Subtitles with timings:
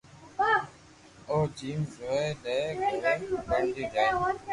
[1.29, 4.35] او ھيم چوندي لئين گھري پئچي جائين